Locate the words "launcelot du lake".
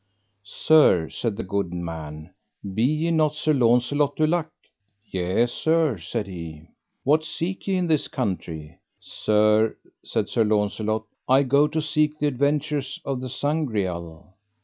3.53-4.47